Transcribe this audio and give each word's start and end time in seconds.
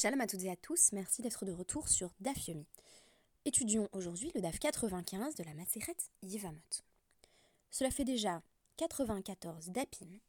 Shalom 0.00 0.20
à 0.20 0.28
toutes 0.28 0.44
et 0.44 0.50
à 0.50 0.54
tous, 0.54 0.92
merci 0.92 1.22
d'être 1.22 1.44
de 1.44 1.50
retour 1.50 1.88
sur 1.88 2.14
DAF 2.20 2.46
Yomi. 2.46 2.68
Étudions 3.44 3.88
aujourd'hui 3.90 4.30
le 4.36 4.40
DAF 4.40 4.60
95 4.60 5.34
de 5.34 5.42
la 5.42 5.54
Maseret 5.54 5.96
Yivamot. 6.22 6.84
Cela 7.72 7.90
fait 7.90 8.04
déjà 8.04 8.40
94 8.76 9.70
DAPIM 9.70 10.20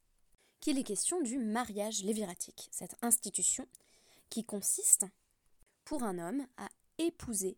qu'il 0.59 0.79
est 0.79 0.83
question 0.83 1.21
du 1.21 1.37
mariage 1.37 2.03
léviratique, 2.03 2.67
cette 2.71 2.95
institution 3.03 3.67
qui 4.31 4.43
consiste 4.43 5.05
pour 5.85 6.01
un 6.01 6.17
homme 6.17 6.47
à 6.57 6.69
épouser 6.97 7.55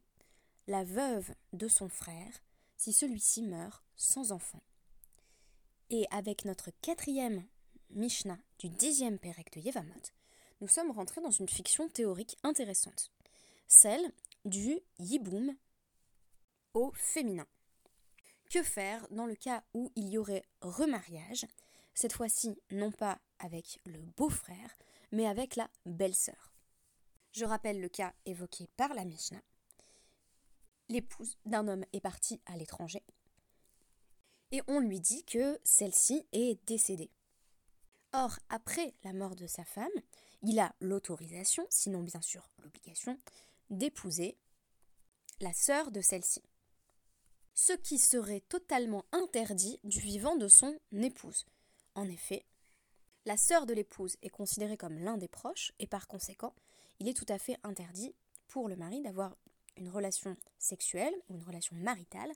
la 0.68 0.84
veuve 0.84 1.34
de 1.54 1.70
son 1.70 1.88
frère 1.88 2.44
si 2.76 2.92
celui-ci 2.92 3.42
meurt 3.42 3.86
sans 3.96 4.34
enfant. 4.34 4.62
Et 5.90 6.06
avec 6.12 6.44
notre 6.44 6.72
quatrième 6.82 7.48
Mishnah 7.92 8.40
du 8.60 8.68
dixième 8.68 9.18
Pérec 9.18 9.54
de 9.54 9.62
Yevamot, 9.62 10.12
nous 10.62 10.68
sommes 10.68 10.92
rentrés 10.92 11.22
dans 11.22 11.32
une 11.32 11.50
fiction 11.50 11.90
théorique 11.90 12.38
intéressante, 12.44 13.12
celle 13.68 14.12
du 14.46 14.80
yiboum 15.00 15.56
au 16.74 16.92
féminin. 16.94 17.48
Que 18.50 18.64
faire 18.64 19.08
dans 19.12 19.26
le 19.26 19.36
cas 19.36 19.64
où 19.74 19.92
il 19.96 20.10
y 20.10 20.18
aurait 20.18 20.46
remariage, 20.62 21.46
cette 21.94 22.14
fois-ci 22.14 22.58
non 22.72 22.92
pas 22.92 23.20
avec 23.40 23.80
le 23.86 24.00
beau-frère, 24.18 24.78
mais 25.12 25.28
avec 25.28 25.56
la 25.56 25.70
belle-sœur? 25.86 26.54
Je 27.32 27.46
rappelle 27.46 27.82
le 27.82 27.90
cas 27.90 28.14
évoqué 28.26 28.68
par 28.78 28.94
la 28.94 29.06
Mishnah. 29.06 29.42
L'épouse 30.90 31.38
d'un 31.46 31.68
homme 31.68 31.86
est 31.94 32.02
partie 32.02 32.42
à 32.46 32.58
l'étranger 32.58 33.04
et 34.52 34.62
on 34.68 34.80
lui 34.80 35.00
dit 35.00 35.24
que 35.26 35.60
celle-ci 35.64 36.28
est 36.32 36.64
décédée. 36.68 37.10
Or, 38.14 38.38
après 38.50 38.94
la 39.04 39.14
mort 39.14 39.36
de 39.36 39.48
sa 39.48 39.64
femme, 39.64 39.88
il 40.44 40.60
a 40.60 40.74
l'autorisation, 40.80 41.66
sinon 41.70 42.02
bien 42.02 42.22
sûr 42.22 42.50
l'obligation, 42.64 43.20
d'épouser 43.70 44.38
la 45.40 45.54
sœur 45.54 45.92
de 45.92 46.02
celle-ci. 46.02 46.44
Ce 47.54 47.74
qui 47.74 47.98
serait 47.98 48.42
totalement 48.42 49.06
interdit 49.12 49.80
du 49.84 50.00
vivant 50.00 50.36
de 50.36 50.48
son 50.48 50.78
épouse. 50.94 51.46
En 51.96 52.08
effet, 52.08 52.46
la 53.26 53.38
sœur 53.38 53.66
de 53.66 53.74
l'épouse 53.74 54.18
est 54.22 54.30
considérée 54.30 54.78
comme 54.78 54.98
l'un 54.98 55.18
des 55.18 55.28
proches 55.28 55.74
et 55.80 55.88
par 55.88 56.08
conséquent, 56.08 56.56
il 57.00 57.08
est 57.08 57.14
tout 57.14 57.26
à 57.30 57.38
fait 57.38 57.58
interdit 57.64 58.16
pour 58.48 58.68
le 58.68 58.76
mari 58.76 59.02
d'avoir 59.02 59.36
une 59.78 59.90
relation 59.90 60.36
sexuelle 60.60 61.14
ou 61.30 61.36
une 61.36 61.44
relation 61.44 61.76
maritale 61.76 62.32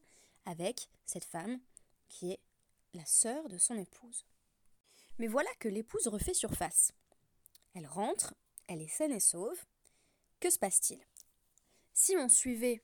avec 0.46 0.90
cette 1.06 1.26
femme 1.26 1.60
qui 2.08 2.32
est 2.32 2.40
la 2.94 3.06
sœur 3.06 3.50
de 3.50 3.58
son 3.58 3.76
épouse. 3.76 4.26
Mais 5.18 5.28
voilà 5.28 5.50
que 5.60 5.68
l'épouse 5.68 6.08
refait 6.08 6.34
surface. 6.34 6.92
Elle 7.76 7.88
rentre, 7.88 8.34
elle 8.68 8.82
est 8.82 8.88
saine 8.88 9.12
et 9.12 9.20
sauve. 9.20 9.64
Que 10.40 10.50
se 10.50 10.58
passe-t-il? 10.58 11.00
Si 11.94 12.16
on 12.18 12.30
suivait 12.30 12.82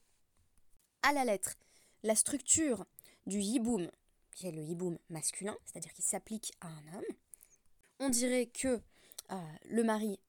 à 1.02 1.14
la 1.14 1.26
lettre 1.26 1.56
la 2.04 2.16
structure 2.16 2.86
du 3.26 3.40
yiboum, 3.40 3.90
qui 4.36 4.48
est 4.48 4.52
le 4.52 4.62
yiboum 4.62 4.98
masculin, 5.10 5.58
c'est-à-dire 5.66 5.94
qui 5.94 6.02
s'applique 6.02 6.54
à 6.62 6.68
un 6.68 6.98
homme, 6.98 7.16
on 8.00 8.10
dirait 8.10 8.48
que 8.48 8.82
euh, 9.32 9.36
le 9.66 9.84
mari 9.84 10.20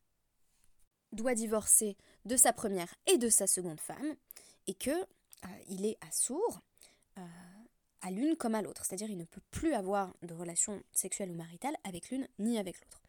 doit 1.12 1.34
divorcer 1.34 1.96
de 2.24 2.36
sa 2.36 2.52
première 2.52 2.94
et 3.06 3.18
de 3.18 3.28
sa 3.28 3.46
seconde 3.46 3.80
femme, 3.80 4.16
et 4.66 4.74
que 4.74 4.90
euh, 4.90 5.48
il 5.68 5.84
est 5.84 5.98
assourd 6.08 6.60
euh, 7.18 7.27
à 8.00 8.10
l'une 8.10 8.36
comme 8.36 8.55
à 8.55 8.62
l'autre, 8.62 8.84
c'est-à-dire 8.84 9.10
il 9.10 9.18
ne 9.18 9.24
peut 9.24 9.42
plus 9.50 9.74
avoir 9.74 10.14
de 10.22 10.34
relation 10.34 10.83
sexuelle 10.92 11.30
ou 11.30 11.34
maritale 11.34 11.77
avec 11.84 12.10
l'une 12.10 12.28
ni 12.38 12.58
avec 12.58 12.80
l'autre. 12.80 13.00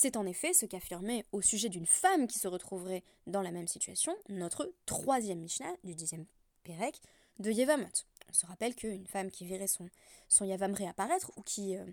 C'est 0.00 0.16
en 0.16 0.26
effet 0.26 0.52
ce 0.52 0.64
qu'affirmait 0.64 1.24
au 1.32 1.42
sujet 1.42 1.68
d'une 1.68 1.84
femme 1.84 2.28
qui 2.28 2.38
se 2.38 2.46
retrouverait 2.46 3.02
dans 3.26 3.42
la 3.42 3.50
même 3.50 3.66
situation 3.66 4.14
notre 4.28 4.72
troisième 4.86 5.40
Mishnah 5.40 5.74
du 5.82 5.96
dixième 5.96 6.24
Pérec 6.62 7.00
de 7.40 7.50
Yevamot. 7.50 7.88
On 8.30 8.32
se 8.32 8.46
rappelle 8.46 8.76
qu'une 8.76 9.08
femme 9.08 9.28
qui 9.32 9.44
verrait 9.44 9.66
son, 9.66 9.90
son 10.28 10.44
Yavam 10.44 10.72
réapparaître 10.72 11.32
ou 11.36 11.42
qui 11.42 11.76
euh, 11.76 11.84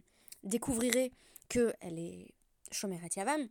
découvrirait 0.44 1.14
qu'elle 1.50 1.98
est 1.98 2.32
Shomeret 2.72 3.10
Yavam, 3.16 3.50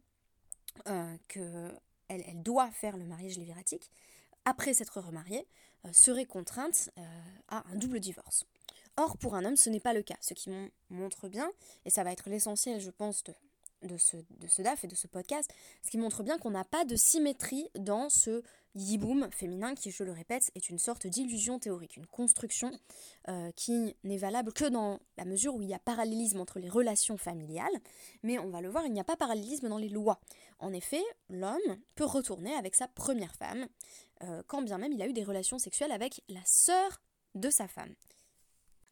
euh, 0.86 1.16
qu'elle 1.26 1.75
elle 2.06 2.42
doit 2.44 2.71
faire 2.71 2.97
le 2.97 3.06
mariage 3.06 3.36
léviratique, 3.36 3.91
après 4.44 4.72
s'être 4.72 5.00
remariée, 5.00 5.48
euh, 5.84 5.92
serait 5.92 6.26
contrainte 6.26 6.91
à 7.48 7.65
un 7.72 7.75
double 7.75 7.98
divorce. 7.98 8.47
Or, 8.97 9.19
pour 9.19 9.34
un 9.34 9.44
homme, 9.44 9.56
ce 9.56 9.69
n'est 9.69 9.81
pas 9.81 9.94
le 9.94 10.03
cas, 10.03 10.16
ce 10.21 10.32
qui 10.32 10.48
montre 10.91 11.26
bien, 11.26 11.50
et 11.84 11.91
ça 11.91 12.04
va 12.04 12.12
être 12.12 12.31
l'essentiel, 12.31 12.81
je 12.81 12.91
pense, 12.91 13.25
de, 13.25 13.34
de 13.84 13.97
ce, 13.97 14.62
DAF 14.62 14.84
et 14.84 14.89
de 14.89 14.95
ce 14.95 15.06
podcast, 15.06 15.53
ce 15.83 15.91
qui 15.91 15.99
montre 15.99 16.22
bien 16.22 16.39
qu'on 16.39 16.50
n'a 16.50 16.65
pas 16.65 16.84
de 16.84 16.97
symétrie 16.97 17.69
dans 17.78 18.09
ce 18.09 18.43
yiboum 18.75 19.28
féminin 19.31 19.75
qui, 19.75 19.91
je 19.91 20.03
le 20.03 20.12
répète, 20.12 20.50
est 20.55 20.69
une 20.69 20.78
sorte 20.78 21.06
d'illusion 21.06 21.59
théorique, 21.59 21.97
une 21.97 22.06
construction 22.06 22.71
euh, 23.28 23.50
qui 23.53 23.95
n'est 24.03 24.17
valable 24.17 24.53
que 24.53 24.65
dans 24.65 24.99
la 25.17 25.25
mesure 25.25 25.55
où 25.55 25.62
il 25.62 25.69
y 25.69 25.75
a 25.75 25.78
parallélisme 25.78 26.41
entre 26.41 26.59
les 26.59 26.69
relations 26.69 27.17
familiales, 27.17 27.75
mais 28.22 28.39
on 28.39 28.50
va 28.50 28.61
le 28.61 28.69
voir, 28.69 28.84
il 28.87 28.93
n'y 28.93 29.00
a 29.00 29.05
pas 29.05 29.17
parallélisme 29.17 29.69
dans 29.69 29.78
les 29.78 29.89
lois. 29.89 30.21
En 30.59 30.72
effet, 30.72 31.03
l'homme 31.28 31.78
peut 31.95 32.05
retourner 32.05 32.55
avec 32.55 32.75
sa 32.75 32.89
première 32.89 33.34
femme, 33.37 33.69
euh, 34.22 34.43
quand 34.47 34.62
bien 34.62 34.78
même 34.78 34.93
il 34.93 35.03
a 35.03 35.06
eu 35.06 35.12
des 35.12 35.25
relations 35.25 35.59
sexuelles 35.59 35.93
avec 35.93 36.22
la 36.28 36.43
sœur 36.45 37.01
de 37.34 37.51
sa 37.51 37.69
femme. 37.69 37.95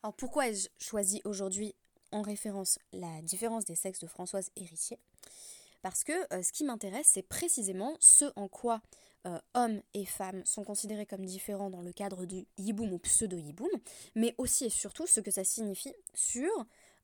Alors 0.02 0.14
pourquoi 0.14 0.48
ai-je 0.48 0.68
choisi 0.78 1.20
aujourd'hui 1.24 1.74
en 2.12 2.22
référence 2.22 2.78
la 2.92 3.22
différence 3.22 3.64
des 3.64 3.74
sexes 3.74 4.00
de 4.00 4.06
Françoise 4.06 4.50
Héritier, 4.56 4.98
parce 5.82 6.04
que 6.04 6.12
euh, 6.32 6.42
ce 6.42 6.52
qui 6.52 6.64
m'intéresse, 6.64 7.10
c'est 7.12 7.22
précisément 7.22 7.96
ce 7.98 8.26
en 8.36 8.48
quoi 8.48 8.80
euh, 9.26 9.38
hommes 9.54 9.82
et 9.94 10.06
femmes 10.06 10.44
sont 10.46 10.64
considérés 10.64 11.06
comme 11.06 11.26
différents 11.26 11.70
dans 11.70 11.82
le 11.82 11.92
cadre 11.92 12.24
du 12.24 12.46
yiboum 12.56 12.92
ou 12.92 12.98
pseudo-yiboum, 12.98 13.70
mais 14.14 14.34
aussi 14.38 14.66
et 14.66 14.70
surtout 14.70 15.06
ce 15.06 15.20
que 15.20 15.30
ça 15.30 15.44
signifie 15.44 15.94
sur 16.14 16.50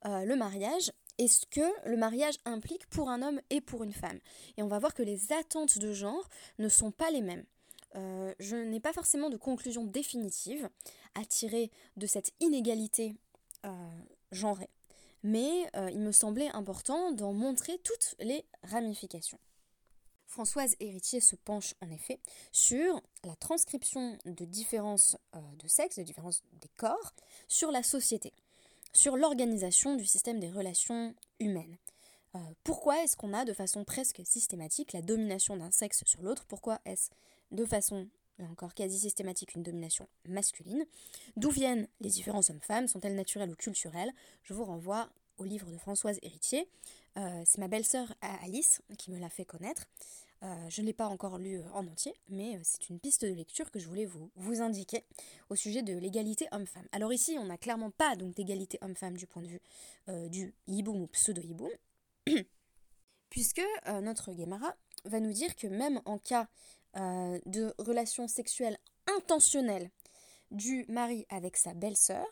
euh, 0.07 0.25
le 0.25 0.37
mariage 0.37 0.93
et 1.19 1.27
ce 1.27 1.45
que 1.47 1.89
le 1.89 1.97
mariage 1.97 2.37
implique 2.45 2.87
pour 2.87 3.11
un 3.11 3.23
homme 3.23 3.41
et 3.51 3.61
pour 3.61 3.83
une 3.83 3.93
femme. 3.93 4.21
Et 4.57 4.63
on 4.63 4.69
va 4.69 4.79
voir 4.79 4.95
que 4.95 5.03
les 5.03 5.33
attentes 5.33 5.79
de 5.79 5.93
genre 5.93 6.29
ne 6.61 6.69
sont 6.69 6.93
pas 6.93 7.11
les 7.11 7.23
mêmes. 7.23 7.45
je 7.95 8.55
n'ai 8.55 8.79
pas 8.79 8.93
forcément 8.93 9.29
de 9.29 9.37
conclusion 9.37 9.83
définitive 9.83 10.69
à 11.17 11.25
tirer 11.25 11.73
de 11.97 12.07
cette 12.07 12.31
inégalité 12.39 13.17
genrée 14.31 14.71
mais 15.23 15.69
euh, 15.77 15.91
il 15.91 16.01
me 16.01 16.13
semblait 16.13 16.51
important 16.51 17.13
d'en 17.13 17.33
montrer 17.33 17.79
toutes 17.79 18.15
les 18.21 18.45
ramifications. 18.63 19.39
Françoise 20.27 20.77
Héritier 20.79 21.21
se 21.21 21.37
penche 21.37 21.75
en 21.81 21.91
effet 21.91 22.21
sur 22.53 23.01
la 23.25 23.35
transcription 23.37 24.19
de 24.27 24.45
différences 24.45 25.17
euh, 25.35 25.41
de 25.59 25.67
sexe, 25.67 25.97
de 25.97 26.03
différences 26.03 26.43
des 26.61 26.69
corps, 26.77 27.15
sur 27.49 27.71
la 27.71 27.83
société, 27.83 28.33
sur 28.93 29.17
l'organisation 29.17 29.97
du 29.97 30.05
système 30.05 30.39
des 30.39 30.51
relations 30.51 31.15
humaines. 31.41 31.79
Euh, 32.35 32.39
pourquoi 32.63 33.03
est-ce 33.03 33.17
qu'on 33.17 33.33
a 33.33 33.47
de 33.47 33.55
façon 33.55 33.85
presque 33.85 34.21
systématique 34.25 34.93
la 34.93 35.01
domination 35.01 35.57
d'un 35.57 35.71
sexe 35.71 36.05
sur 36.05 36.23
l'autre? 36.23 36.45
Pourquoi 36.47 36.79
est-ce 36.85 37.11
de 37.51 37.65
façon 37.65 38.07
là 38.39 38.47
encore 38.51 38.75
quasi 38.75 38.99
systématique, 38.99 39.55
une 39.55 39.63
domination 39.63 40.09
masculine. 40.27 40.85
D'où 41.37 41.51
viennent 41.51 41.89
les 42.01 42.11
différences 42.11 42.51
hommes-femmes 42.51 42.89
Sont-elles 42.89 43.15
naturelles 43.15 43.51
ou 43.51 43.57
culturelles? 43.57 44.13
Je 44.43 44.55
vous 44.55 44.65
renvoie 44.65 45.11
au 45.39 45.45
livre 45.45 45.71
de 45.71 45.79
Françoise 45.79 46.19
Héritier. 46.23 46.69
Euh, 47.17 47.43
c'est 47.45 47.59
ma 47.59 47.69
belle-sœur 47.69 48.13
Alice 48.43 48.83
qui 48.99 49.11
me 49.11 49.19
l'a 49.19 49.29
fait 49.29 49.45
connaître. 49.45 49.87
Euh, 50.45 50.71
je 50.71 50.83
ne 50.83 50.87
l'ai 50.87 50.93
pas 50.93 51.07
encore 51.07 51.39
lu 51.39 51.61
en 51.73 51.85
entier, 51.87 52.15
mais 52.29 52.57
euh, 52.57 52.61
c'est 52.63 52.91
une 52.91 53.01
piste 53.01 53.25
de 53.25 53.33
lecture 53.33 53.73
que 53.73 53.81
je 53.81 53.89
voulais 53.89 54.05
vous, 54.05 54.31
vous 54.37 54.61
indiquer 54.61 55.05
au 55.49 55.57
sujet 55.57 55.83
de 55.83 55.97
l'égalité 55.97 56.47
homme-femme. 56.53 56.87
Alors 56.93 57.13
ici, 57.13 57.37
on 57.41 57.47
n'a 57.47 57.59
clairement 57.59 57.91
pas 57.91 58.15
donc 58.15 58.35
d'égalité 58.35 58.79
homme-femme 58.83 59.17
du 59.17 59.27
point 59.27 59.43
de 59.43 59.49
vue 59.49 59.61
du 60.31 60.55
hiboum 60.67 61.03
ou 61.03 61.07
pseudo-hiboum, 61.09 61.71
puisque 63.31 63.63
notre 64.03 64.33
Guémara 64.33 64.75
va 65.05 65.21
nous 65.21 65.33
dire 65.33 65.55
que 65.57 65.67
même 65.67 66.01
en 66.05 66.19
cas 66.19 66.49
euh, 66.99 67.39
de 67.47 67.75
relations 67.79 68.29
sexuelles 68.29 68.79
intentionnelles 69.07 69.91
du 70.51 70.85
mari 70.89 71.27
avec 71.29 71.57
sa 71.57 71.75
belle-sœur, 71.75 72.27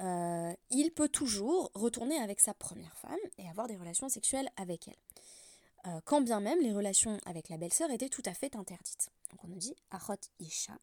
euh, 0.00 0.52
il 0.70 0.92
peut 0.92 1.08
toujours 1.08 1.70
retourner 1.74 2.18
avec 2.18 2.40
sa 2.40 2.54
première 2.54 2.96
femme 2.96 3.18
et 3.38 3.48
avoir 3.48 3.66
des 3.66 3.76
relations 3.76 4.08
sexuelles 4.08 4.48
avec 4.56 4.88
elle. 4.88 5.92
Euh, 5.92 6.00
quand 6.04 6.20
bien 6.20 6.40
même 6.40 6.60
les 6.60 6.72
relations 6.72 7.18
avec 7.24 7.48
la 7.48 7.56
belle-sœur 7.56 7.90
étaient 7.90 8.08
tout 8.08 8.22
à 8.26 8.34
fait 8.34 8.54
interdites. 8.56 9.10
Donc 9.30 9.44
on 9.44 9.48
nous 9.48 9.58
dit 9.58 9.74
Achot 9.90 10.14
Isha, 10.38 10.78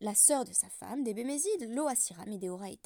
la 0.00 0.14
sœur 0.14 0.44
de 0.44 0.52
sa 0.52 0.68
femme, 0.68 1.04
des 1.04 1.14
Bémézides, 1.14 1.68
Lo 1.68 1.86
Asiram 1.86 2.30
et 2.30 2.78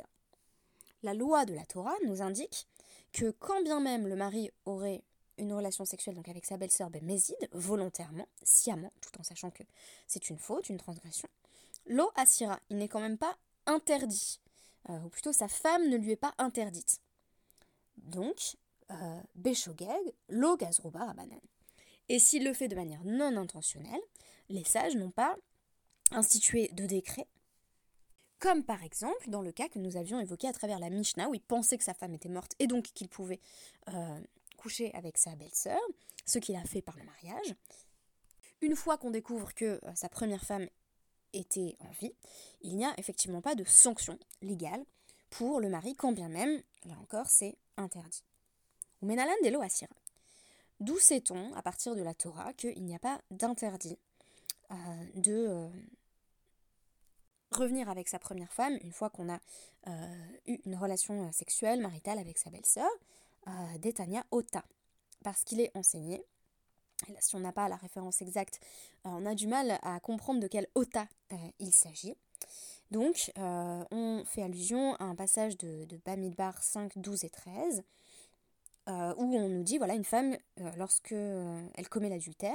La 1.02 1.14
loi 1.14 1.44
de 1.44 1.54
la 1.54 1.64
Torah 1.66 1.96
nous 2.04 2.22
indique 2.22 2.66
que 3.12 3.31
quand 3.31 3.62
bien 3.62 3.81
même 3.81 4.06
le 4.06 4.16
mari 4.16 4.50
aurait 4.64 5.02
une 5.38 5.53
relation 5.53 5.85
sexuelle 5.85 6.15
donc 6.15 6.29
avec 6.29 6.44
sa 6.44 6.56
belle-sœur 6.56 6.91
ben, 6.91 7.05
Méside, 7.05 7.49
volontairement, 7.53 8.27
sciemment, 8.43 8.93
tout 9.00 9.21
en 9.21 9.23
sachant 9.23 9.50
que 9.50 9.62
c'est 10.06 10.31
une 10.31 10.38
faute, 10.38 10.69
une 10.69 10.79
transgression. 10.79 11.29
Lo 11.87 12.11
Asira, 12.17 12.59
il 12.71 12.79
n'est 12.79 12.88
quand 12.88 13.00
même 13.00 13.19
pas 13.19 13.37
interdit, 13.67 14.41
euh, 14.88 14.99
ou 15.00 15.09
plutôt 15.09 15.33
sa 15.33 15.49
femme 15.49 15.88
ne 15.88 15.97
lui 15.97 16.12
est 16.12 16.17
pas 16.17 16.35
interdite. 16.38 17.00
Donc, 17.97 18.56
euh, 18.91 19.21
Beshogeg, 19.35 20.15
Lo 20.29 20.56
Gazruba 20.56 21.05
Rabanan. 21.06 21.41
Et 22.09 22.19
s'il 22.19 22.44
le 22.44 22.53
fait 22.53 22.69
de 22.69 22.77
manière 22.77 23.05
non 23.05 23.37
intentionnelle, 23.37 24.00
les 24.49 24.65
sages 24.65 24.94
n'ont 24.97 25.11
pas 25.11 25.37
institué 26.12 26.69
de 26.69 26.87
décret, 26.87 27.27
comme 28.39 28.65
par 28.65 28.82
exemple 28.85 29.29
dans 29.29 29.43
le 29.43 29.50
cas 29.50 29.69
que 29.69 29.79
nous 29.79 29.97
avions 29.97 30.21
évoqué 30.21 30.47
à 30.47 30.53
travers 30.53 30.79
la 30.79 30.91
Mishnah, 30.91 31.29
où 31.29 31.35
il 31.35 31.41
pensait 31.41 31.79
que 31.79 31.85
sa 31.85 31.94
femme 31.94 32.15
était 32.15 32.29
morte 32.29 32.53
et 32.59 32.67
donc 32.67 32.85
qu'il 32.85 33.09
pouvait 33.09 33.41
euh, 33.89 34.21
coucher 34.56 34.93
avec 34.94 35.19
sa 35.19 35.37
belle-sœur, 35.37 35.81
ce 36.25 36.38
qu'il 36.38 36.56
a 36.56 36.64
fait 36.64 36.82
par 36.82 36.97
le 36.97 37.05
mariage. 37.05 37.55
Une 38.61 38.75
fois 38.75 38.99
qu'on 38.99 39.11
découvre 39.11 39.55
que 39.55 39.81
euh, 39.85 39.94
sa 39.94 40.08
première 40.08 40.44
femme 40.44 40.69
était 41.32 41.76
en 41.81 41.91
vie, 42.00 42.14
il 42.62 42.76
n'y 42.76 42.85
a 42.85 42.94
effectivement 42.99 43.43
pas 43.43 43.55
de 43.55 43.64
sanction 43.64 44.19
légale 44.43 44.85
pour 45.31 45.61
le 45.61 45.69
mari, 45.69 45.94
quand 45.94 46.12
bien 46.12 46.29
même, 46.29 46.62
là 46.85 46.94
encore, 47.00 47.29
c'est 47.29 47.56
interdit. 47.76 48.25
D'où 50.81 50.99
sait-on, 50.99 51.55
à 51.55 51.62
partir 51.62 51.94
de 51.94 52.03
la 52.03 52.14
Torah, 52.14 52.53
qu'il 52.55 52.85
n'y 52.85 52.94
a 52.94 52.99
pas 52.99 53.20
d'interdit 53.31 53.99
euh, 54.70 54.75
de 55.14 55.47
euh, 55.49 55.69
revenir 57.50 57.88
avec 57.91 58.08
sa 58.08 58.19
première 58.19 58.53
femme 58.53 58.79
une 58.82 58.93
fois 58.93 59.11
qu'on 59.11 59.32
a 59.32 59.41
eu 60.47 60.58
une 60.64 60.75
relation 60.75 61.31
sexuelle, 61.31 61.81
maritale 61.81 62.19
avec 62.19 62.38
sa 62.38 62.50
belle-sœur, 62.50 62.91
d'Etania 63.78 64.25
Ota. 64.31 64.64
Parce 65.25 65.44
qu'il 65.44 65.60
est 65.60 65.70
enseigné, 65.75 66.25
si 67.20 67.34
on 67.37 67.40
n'a 67.40 67.52
pas 67.52 67.69
la 67.69 67.76
référence 67.76 68.22
exacte, 68.22 68.60
on 69.04 69.26
a 69.26 69.34
du 69.34 69.46
mal 69.46 69.78
à 69.82 70.00
comprendre 70.00 70.40
de 70.40 70.46
quel 70.46 70.66
Ota 70.75 71.06
il 71.58 71.72
s'agit. 71.72 72.14
Donc, 72.90 73.32
on 73.37 74.22
fait 74.25 74.43
allusion 74.43 74.94
à 74.96 75.04
un 75.04 75.14
passage 75.14 75.56
de, 75.58 75.87
Bamidbar 76.04 76.62
5, 76.62 76.98
12 76.98 77.25
et 77.25 77.31
13, 77.31 77.82
euh, 78.88 79.12
où 79.16 79.34
on 79.34 79.48
nous 79.48 79.64
dit, 79.64 79.78
voilà, 79.78 79.94
une 79.94 80.04
femme, 80.04 80.37
euh, 80.60 80.70
lorsque 80.76 81.10
euh, 81.10 81.66
elle 81.75 81.88
commet 81.88 82.08
l'adultère, 82.08 82.54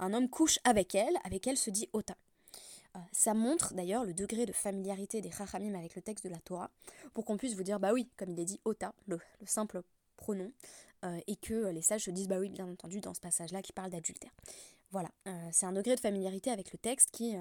un 0.00 0.12
homme 0.12 0.28
couche 0.28 0.58
avec 0.64 0.96
elle, 0.96 1.16
avec 1.22 1.46
elle 1.46 1.56
se 1.56 1.70
dit 1.70 1.88
ota. 1.92 2.16
ça 3.12 3.32
montre 3.32 3.74
d'ailleurs 3.74 4.04
le 4.04 4.12
degré 4.12 4.44
de 4.44 4.52
familiarité 4.52 5.20
des 5.20 5.30
Chachamim 5.30 5.74
avec 5.76 5.94
le 5.94 6.02
texte 6.02 6.24
de 6.24 6.30
la 6.30 6.38
Torah, 6.38 6.70
pour 7.14 7.24
qu'on 7.24 7.36
puisse 7.36 7.54
vous 7.54 7.62
dire, 7.62 7.78
bah 7.78 7.92
oui, 7.92 8.08
comme 8.16 8.30
il 8.30 8.40
est 8.40 8.44
dit 8.44 8.60
ota, 8.64 8.92
le, 9.06 9.20
simple 9.46 9.82
pronom, 10.18 10.52
et 11.28 11.36
que 11.36 11.68
les 11.68 11.80
sages 11.80 12.02
se 12.02 12.10
disent, 12.10 12.28
bah 12.28 12.38
oui, 12.38 12.48
bien 12.48 12.68
entendu, 12.68 13.00
dans 13.00 13.14
ce 13.14 13.20
passage-là 13.20 13.62
qui 13.62 13.72
parle 13.72 13.90
d'adultère. 13.90 14.32
Voilà, 14.90 15.10
c'est 15.52 15.64
un 15.64 15.72
degré 15.72 15.94
de 15.94 16.00
familiarité 16.00 16.50
avec 16.50 16.72
le 16.72 16.78
texte 16.78 17.10
qui 17.12 17.36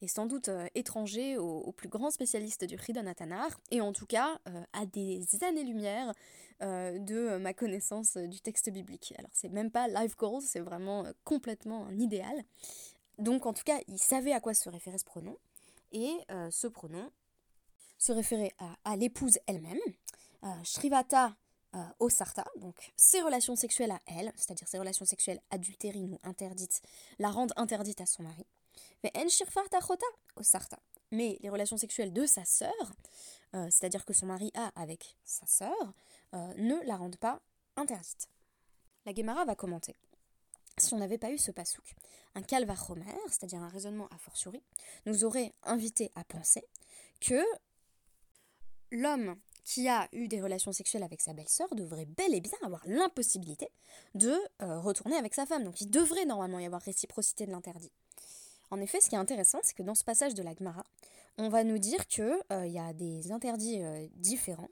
est 0.00 0.06
sans 0.06 0.26
doute 0.26 0.48
étranger 0.76 1.36
aux, 1.36 1.72
plus 1.72 1.88
grands 1.88 2.12
spécialistes 2.12 2.64
du 2.64 2.76
Ridon 2.76 3.06
Atanar, 3.06 3.50
et 3.72 3.80
en 3.80 3.92
tout 3.92 4.06
cas 4.06 4.38
à 4.72 4.86
des 4.86 5.24
années-lumière 5.42 6.14
euh, 6.62 7.00
de 7.00 7.36
ma 7.38 7.52
connaissance 7.52 8.16
du 8.16 8.40
texte 8.40 8.70
biblique. 8.70 9.12
Alors 9.18 9.30
c'est 9.34 9.48
même 9.48 9.72
pas 9.72 9.88
life 9.88 10.16
goals, 10.16 10.40
c'est 10.40 10.60
vraiment 10.60 11.04
euh, 11.04 11.12
complètement 11.24 11.84
un 11.86 11.98
idéal. 11.98 12.44
Donc 13.18 13.44
en 13.44 13.52
tout 13.52 13.64
cas, 13.64 13.80
il 13.88 13.98
savait 13.98 14.32
à 14.32 14.38
quoi 14.38 14.54
se 14.54 14.68
référait 14.68 14.98
ce 14.98 15.04
pronom, 15.04 15.36
et 15.90 16.12
euh, 16.30 16.48
ce 16.52 16.68
pronom 16.68 17.10
se 17.98 18.12
référait 18.12 18.52
à, 18.84 18.96
l'épouse 18.96 19.38
elle-même, 19.46 19.80
Shrivata 20.62 21.34
Osarta, 21.98 22.44
donc 22.56 22.92
ses 22.96 23.20
relations 23.22 23.56
sexuelles 23.56 23.90
à 23.90 24.00
elle, 24.06 24.32
c'est-à-dire 24.36 24.68
ses 24.68 24.78
relations 24.78 25.04
sexuelles 25.04 25.40
adultérines 25.50 26.14
ou 26.14 26.28
interdites, 26.28 26.82
la 27.18 27.30
rendent 27.30 27.52
interdite 27.56 28.00
à 28.00 28.06
son 28.06 28.22
mari. 28.22 28.46
Mais 29.02 29.12
Shirfarta 29.28 29.78
Osarta. 30.36 30.78
Mais 31.10 31.38
les 31.40 31.50
relations 31.50 31.76
sexuelles 31.76 32.12
de 32.12 32.26
sa 32.26 32.44
sœur, 32.44 32.72
c'est-à-dire 33.70 34.04
que 34.04 34.12
son 34.12 34.26
mari 34.26 34.50
a 34.54 34.72
avec 34.74 35.16
sa 35.24 35.46
sœur, 35.46 35.94
euh, 36.34 36.54
ne 36.56 36.84
la 36.86 36.96
rendent 36.96 37.18
pas 37.18 37.40
interdite. 37.76 38.28
La 39.06 39.14
Gemara 39.14 39.44
va 39.44 39.54
commenter. 39.54 39.94
Si 40.78 40.92
on 40.94 40.98
n'avait 40.98 41.18
pas 41.18 41.30
eu 41.30 41.38
ce 41.38 41.52
pasouk, 41.52 41.94
un 42.34 42.42
calvachomer, 42.42 43.14
c'est-à-dire 43.28 43.62
un 43.62 43.68
raisonnement 43.68 44.08
a 44.08 44.18
fortiori, 44.18 44.60
nous 45.06 45.24
aurait 45.24 45.52
invité 45.62 46.10
à 46.16 46.24
penser 46.24 46.64
que 47.20 47.40
l'homme 48.90 49.36
qui 49.64 49.88
a 49.88 50.08
eu 50.12 50.28
des 50.28 50.40
relations 50.40 50.72
sexuelles 50.72 51.02
avec 51.02 51.20
sa 51.20 51.32
belle-sœur 51.32 51.74
devrait 51.74 52.06
bel 52.06 52.34
et 52.34 52.40
bien 52.40 52.58
avoir 52.62 52.82
l'impossibilité 52.86 53.68
de 54.14 54.32
euh, 54.62 54.78
retourner 54.80 55.16
avec 55.16 55.34
sa 55.34 55.46
femme. 55.46 55.64
Donc 55.64 55.80
il 55.80 55.90
devrait 55.90 56.26
normalement 56.26 56.58
y 56.58 56.66
avoir 56.66 56.82
réciprocité 56.82 57.46
de 57.46 57.50
l'interdit. 57.50 57.92
En 58.70 58.80
effet, 58.80 59.00
ce 59.00 59.08
qui 59.08 59.14
est 59.14 59.18
intéressant, 59.18 59.60
c'est 59.62 59.74
que 59.74 59.82
dans 59.82 59.94
ce 59.94 60.04
passage 60.04 60.34
de 60.34 60.42
la 60.42 60.54
Gemara, 60.54 60.84
on 61.38 61.48
va 61.48 61.64
nous 61.64 61.78
dire 61.78 62.06
qu'il 62.06 62.36
euh, 62.52 62.66
y 62.66 62.78
a 62.78 62.92
des 62.92 63.32
interdits 63.32 63.80
différents 64.16 64.68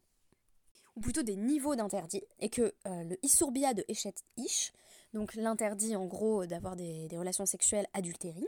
ou 0.96 1.00
plutôt 1.00 1.22
des 1.22 1.36
niveaux 1.36 1.74
d'interdit, 1.74 2.22
et 2.40 2.48
que 2.48 2.74
euh, 2.86 3.04
le 3.04 3.18
Isurbia 3.24 3.74
de 3.74 3.84
Eshet 3.88 4.14
Ish, 4.36 4.72
donc 5.14 5.34
l'interdit 5.34 5.96
en 5.96 6.06
gros 6.06 6.46
d'avoir 6.46 6.76
des, 6.76 7.08
relations 7.12 7.46
sexuelles 7.46 7.86
adultérines, 7.94 8.44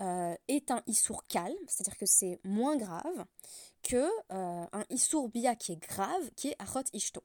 euh, 0.00 0.34
est 0.46 0.70
un 0.70 0.82
Isur 0.86 1.26
calme, 1.26 1.56
c'est-à-dire 1.66 1.98
que 1.98 2.06
c'est 2.06 2.38
moins 2.44 2.76
grave 2.76 3.24
que 3.82 3.96
euh, 3.96 4.66
un 4.72 4.84
Isurbia 4.90 5.56
qui 5.56 5.72
est 5.72 5.80
grave, 5.80 6.30
qui 6.36 6.48
est 6.48 6.56
Achot 6.58 6.84
Ishto. 6.92 7.22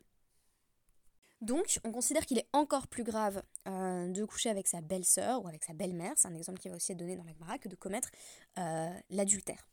Donc, 1.42 1.80
on 1.84 1.92
considère 1.92 2.26
qu'il 2.26 2.38
est 2.38 2.48
encore 2.54 2.88
plus 2.88 3.04
grave 3.04 3.44
de 3.66 4.24
coucher 4.24 4.50
avec 4.50 4.66
sa 4.66 4.80
belle-sœur 4.80 5.44
ou 5.44 5.48
avec 5.50 5.66
sa 5.66 5.74
belle-mère, 5.74 6.14
c'est 6.16 6.30
un 6.30 6.36
exemple 6.36 6.58
qui 6.60 6.70
va 6.70 6.78
aussi 6.78 6.94
être 6.94 6.98
donné 6.98 7.18
dans 7.18 7.26
la 7.26 7.34
Gemara, 7.34 7.58
que 7.58 7.68
de 7.68 7.76
commettre 7.76 8.10
l'adultère. 9.10 9.68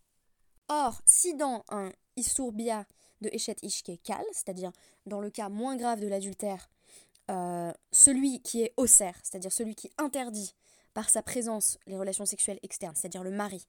Or, 0.68 1.00
si 1.06 1.34
dans 1.34 1.64
un 1.68 1.92
Isurbia 2.16 2.86
de 3.20 3.28
Eshet 3.32 3.56
Ishke 3.62 4.00
c'est-à-dire 4.32 4.72
dans 5.06 5.20
le 5.20 5.30
cas 5.30 5.48
moins 5.48 5.76
grave 5.76 6.00
de 6.00 6.06
l'adultère, 6.06 6.68
euh, 7.30 7.72
celui 7.92 8.40
qui 8.42 8.62
est 8.62 8.74
osser, 8.76 9.12
c'est-à-dire 9.22 9.52
celui 9.52 9.74
qui 9.74 9.90
interdit 9.98 10.54
par 10.94 11.08
sa 11.10 11.22
présence 11.22 11.78
les 11.86 11.96
relations 11.96 12.26
sexuelles 12.26 12.58
externes, 12.62 12.94
c'est-à-dire 12.96 13.22
le 13.22 13.30
mari, 13.30 13.66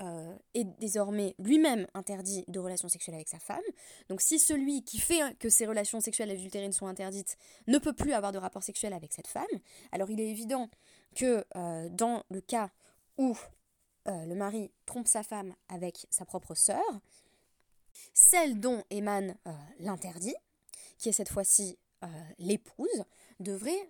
euh, 0.00 0.34
est 0.54 0.64
désormais 0.64 1.34
lui-même 1.38 1.86
interdit 1.94 2.44
de 2.48 2.58
relations 2.58 2.88
sexuelles 2.88 3.14
avec 3.14 3.28
sa 3.28 3.38
femme. 3.38 3.62
Donc 4.08 4.20
si 4.20 4.38
celui 4.38 4.82
qui 4.84 4.98
fait 4.98 5.36
que 5.38 5.48
ces 5.48 5.66
relations 5.66 6.00
sexuelles 6.00 6.30
adultérines 6.30 6.72
sont 6.72 6.86
interdites 6.86 7.36
ne 7.66 7.78
peut 7.78 7.92
plus 7.92 8.12
avoir 8.12 8.32
de 8.32 8.38
rapport 8.38 8.62
sexuel 8.62 8.92
avec 8.92 9.12
cette 9.12 9.28
femme, 9.28 9.44
alors 9.92 10.10
il 10.10 10.20
est 10.20 10.28
évident 10.28 10.68
que 11.14 11.44
euh, 11.56 11.88
dans 11.90 12.24
le 12.30 12.40
cas 12.40 12.70
où 13.18 13.36
le 14.04 14.34
mari 14.34 14.72
trompe 14.84 15.06
sa 15.06 15.22
femme 15.22 15.54
avec 15.68 16.08
sa 16.10 16.24
propre 16.24 16.56
sœur, 16.56 16.82
celle 18.12 18.60
dont 18.60 18.84
émane 18.90 19.36
euh, 19.46 19.52
l'interdit, 19.80 20.34
qui 20.98 21.08
est 21.08 21.12
cette 21.12 21.28
fois-ci 21.28 21.78
euh, 22.04 22.06
l'épouse, 22.38 23.04
devrait 23.40 23.88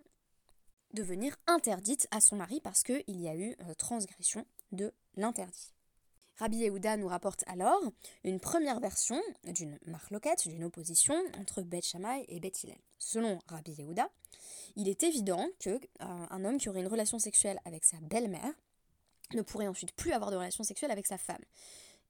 devenir 0.95 1.37
interdite 1.47 2.07
à 2.11 2.21
son 2.21 2.37
mari 2.37 2.61
parce 2.61 2.83
qu'il 2.83 3.03
y 3.21 3.29
a 3.29 3.35
eu 3.35 3.57
euh, 3.61 3.75
transgression 3.75 4.47
de 4.73 4.93
l'interdit. 5.17 5.73
Rabbi 6.39 6.59
Yehuda 6.59 6.97
nous 6.97 7.09
rapporte 7.09 7.45
alors 7.47 7.81
une 8.25 8.41
première 8.41 8.81
version 8.81 9.21
d'une 9.45 9.79
marloquette, 9.87 10.49
d'une 10.49 10.65
opposition 10.65 11.15
entre 11.39 11.63
Beth 11.63 11.85
Shammai 11.85 12.25
et 12.29 12.41
Beth 12.41 12.63
Hillel. 12.63 12.79
Selon 12.99 13.39
Rabbi 13.47 13.73
Yehuda, 13.73 14.09
il 14.77 14.89
est 14.89 15.03
évident 15.03 15.47
que 15.61 15.79
un 16.01 16.45
homme 16.45 16.59
qui 16.59 16.69
aurait 16.69 16.81
une 16.81 16.89
relation 16.89 17.19
sexuelle 17.19 17.61
avec 17.65 17.85
sa 17.85 17.99
belle-mère 18.01 18.53
ne 19.35 19.43
pourrait 19.43 19.69
ensuite 19.69 19.93
plus 19.93 20.13
avoir 20.13 20.31
de 20.31 20.37
relation 20.37 20.65
sexuelle 20.65 20.91
avec 20.91 21.07
sa 21.07 21.19
femme 21.19 21.43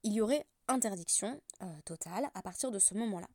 il 0.03 0.13
y 0.13 0.21
aurait 0.21 0.45
interdiction 0.67 1.41
euh, 1.61 1.65
totale 1.85 2.29
à 2.33 2.41
partir 2.41 2.71
de 2.71 2.79
ce 2.79 2.93
moment-là. 2.93 3.27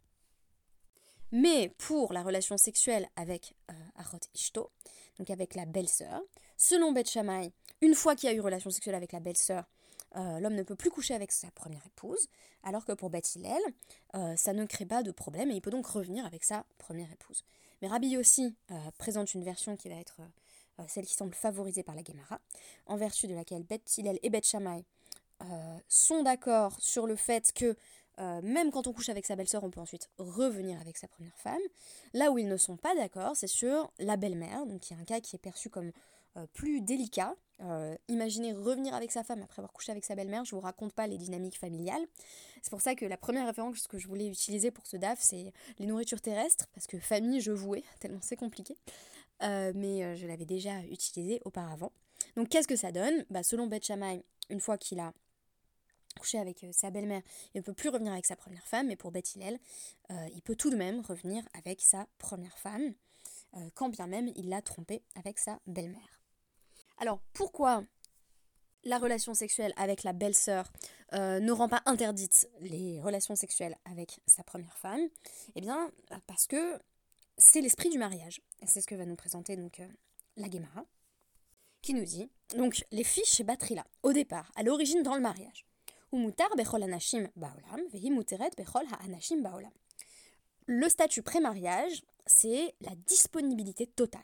Mais 1.30 1.74
pour 1.76 2.12
la 2.12 2.22
relation 2.22 2.56
sexuelle 2.56 3.08
avec 3.16 3.54
euh, 3.70 3.74
Achot 3.96 4.18
Ishto, 4.34 4.70
donc 5.18 5.28
avec 5.30 5.54
la 5.54 5.66
belle-sœur, 5.66 6.22
selon 6.56 6.92
Beth 6.92 7.10
Shammai, 7.10 7.52
une 7.80 7.94
fois 7.94 8.14
qu'il 8.14 8.30
y 8.30 8.32
a 8.32 8.34
eu 8.34 8.40
relation 8.40 8.70
sexuelle 8.70 8.94
avec 8.94 9.12
la 9.12 9.20
belle-sœur, 9.20 9.64
euh, 10.16 10.40
l'homme 10.40 10.54
ne 10.54 10.62
peut 10.62 10.74
plus 10.74 10.90
coucher 10.90 11.14
avec 11.14 11.32
sa 11.32 11.50
première 11.50 11.84
épouse, 11.86 12.28
alors 12.62 12.84
que 12.84 12.92
pour 12.92 13.10
Beth 13.10 13.34
Hillel, 13.34 13.62
ça 14.36 14.52
ne 14.52 14.64
crée 14.64 14.86
pas 14.86 15.02
de 15.02 15.12
problème 15.12 15.50
et 15.50 15.54
il 15.54 15.60
peut 15.60 15.70
donc 15.70 15.86
revenir 15.86 16.26
avec 16.26 16.44
sa 16.44 16.64
première 16.78 17.10
épouse. 17.12 17.44
Mais 17.80 17.88
Rabbi 17.88 18.16
aussi 18.16 18.56
présente 18.98 19.34
une 19.34 19.44
version 19.44 19.76
qui 19.76 19.88
va 19.88 19.94
être 19.94 20.20
celle 20.86 21.06
qui 21.06 21.14
semble 21.14 21.34
favorisée 21.34 21.82
par 21.82 21.94
la 21.94 22.02
Gemara, 22.02 22.40
en 22.86 22.96
vertu 22.96 23.26
de 23.26 23.34
laquelle 23.34 23.62
Beth 23.62 23.96
Hillel 23.96 24.18
et 24.22 24.30
Beth 24.30 24.44
euh, 25.40 25.78
sont 25.86 26.22
d'accord 26.24 26.76
sur 26.80 27.06
le 27.06 27.14
fait 27.14 27.52
que 27.52 27.76
euh, 28.18 28.40
même 28.42 28.72
quand 28.72 28.88
on 28.88 28.92
couche 28.92 29.08
avec 29.08 29.24
sa 29.24 29.36
belle-sœur, 29.36 29.62
on 29.62 29.70
peut 29.70 29.80
ensuite 29.80 30.10
revenir 30.18 30.80
avec 30.80 30.96
sa 30.96 31.06
première 31.06 31.36
femme. 31.36 31.60
Là 32.12 32.32
où 32.32 32.38
ils 32.38 32.48
ne 32.48 32.56
sont 32.56 32.76
pas 32.76 32.92
d'accord, 32.96 33.36
c'est 33.36 33.46
sur 33.46 33.92
la 34.00 34.16
belle-mère, 34.16 34.66
donc 34.66 34.90
y 34.90 34.94
a 34.94 34.96
un 34.96 35.04
cas 35.04 35.20
qui 35.20 35.36
est 35.36 35.38
perçu 35.38 35.70
comme 35.70 35.88
euh, 35.88 35.92
plus 36.52 36.80
délicat. 36.80 37.34
imaginez 38.08 38.52
revenir 38.52 38.94
avec 38.94 39.10
sa 39.10 39.24
femme 39.24 39.42
après 39.42 39.60
avoir 39.60 39.72
couché 39.72 39.92
avec 39.92 40.04
sa 40.04 40.14
belle-mère, 40.14 40.44
je 40.44 40.54
vous 40.54 40.60
raconte 40.60 40.92
pas 40.92 41.06
les 41.06 41.18
dynamiques 41.18 41.58
familiales. 41.58 42.04
C'est 42.62 42.70
pour 42.70 42.80
ça 42.80 42.94
que 42.94 43.04
la 43.04 43.16
première 43.16 43.46
référence 43.46 43.86
que 43.88 43.98
je 43.98 44.06
voulais 44.06 44.28
utiliser 44.28 44.70
pour 44.70 44.86
ce 44.86 44.96
DAF, 44.96 45.18
c'est 45.20 45.52
les 45.78 45.86
nourritures 45.86 46.20
terrestres, 46.20 46.66
parce 46.74 46.86
que 46.86 46.98
famille, 46.98 47.40
je 47.40 47.52
vouais, 47.52 47.82
tellement 48.00 48.20
c'est 48.22 48.36
compliqué. 48.36 48.76
mais 49.40 50.16
je 50.16 50.26
l'avais 50.26 50.46
déjà 50.46 50.80
utilisé 50.90 51.40
auparavant. 51.44 51.92
Donc 52.36 52.48
qu'est-ce 52.48 52.68
que 52.68 52.76
ça 52.76 52.92
donne? 52.92 53.24
Bah, 53.30 53.42
Selon 53.42 53.66
Beth 53.66 53.84
Shammai, 53.84 54.22
une 54.50 54.60
fois 54.60 54.78
qu'il 54.78 55.00
a 55.00 55.12
coucher 56.18 56.38
avec 56.38 56.64
euh, 56.64 56.72
sa 56.72 56.90
belle-mère, 56.90 57.22
il 57.54 57.58
ne 57.58 57.62
peut 57.62 57.72
plus 57.72 57.88
revenir 57.88 58.12
avec 58.12 58.26
sa 58.26 58.36
première 58.36 58.66
femme, 58.66 58.88
mais 58.88 58.96
pour 58.96 59.10
Beth 59.10 59.34
Hillel, 59.34 59.58
euh, 60.10 60.28
il 60.34 60.42
peut 60.42 60.56
tout 60.56 60.70
de 60.70 60.76
même 60.76 61.00
revenir 61.00 61.42
avec 61.54 61.80
sa 61.80 62.06
première 62.18 62.58
femme, 62.58 62.94
euh, 63.56 63.70
quand 63.74 63.88
bien 63.88 64.06
même 64.06 64.30
il 64.36 64.48
l'a 64.48 64.60
trompé 64.60 65.02
avec 65.14 65.38
sa 65.38 65.60
belle-mère. 65.66 66.17
Alors 66.98 67.20
pourquoi 67.32 67.84
la 68.84 68.98
relation 68.98 69.34
sexuelle 69.34 69.72
avec 69.76 70.02
la 70.02 70.12
belle-sœur 70.12 70.70
euh, 71.12 71.40
ne 71.40 71.52
rend 71.52 71.68
pas 71.68 71.82
interdite 71.86 72.48
les 72.60 73.00
relations 73.00 73.36
sexuelles 73.36 73.76
avec 73.84 74.20
sa 74.26 74.42
première 74.42 74.76
femme? 74.76 75.08
Eh 75.54 75.60
bien, 75.60 75.90
parce 76.26 76.46
que 76.46 76.78
c'est 77.36 77.60
l'esprit 77.60 77.90
du 77.90 77.98
mariage. 77.98 78.40
C'est 78.66 78.80
ce 78.80 78.86
que 78.86 78.94
va 78.94 79.06
nous 79.06 79.16
présenter 79.16 79.56
donc 79.56 79.80
euh, 79.80 79.86
la 80.36 80.50
Gemara, 80.50 80.84
qui 81.82 81.94
nous 81.94 82.04
dit 82.04 82.28
donc 82.56 82.84
les 82.90 83.04
filles 83.04 83.24
chez 83.24 83.44
Batrila, 83.44 83.84
au 84.02 84.12
départ, 84.12 84.50
à 84.56 84.62
l'origine 84.62 85.02
dans 85.02 85.14
le 85.14 85.20
mariage. 85.20 85.64
Le 90.66 90.88
statut 90.88 91.22
pré-mariage, 91.22 92.02
c'est 92.26 92.74
la 92.80 92.94
disponibilité 93.06 93.86
totale. 93.86 94.20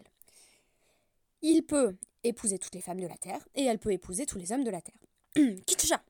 Il 1.42 1.62
peut 1.62 1.96
épouser 2.24 2.58
toutes 2.58 2.74
les 2.74 2.80
femmes 2.80 3.00
de 3.00 3.06
la 3.06 3.16
terre 3.16 3.46
et 3.54 3.64
elle 3.64 3.78
peut 3.78 3.92
épouser 3.92 4.26
tous 4.26 4.38
les 4.38 4.52
hommes 4.52 4.64
de 4.64 4.70
la 4.70 4.80
terre. 4.80 4.98
Kitcha 5.66 6.02